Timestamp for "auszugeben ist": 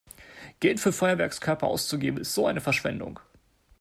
1.67-2.33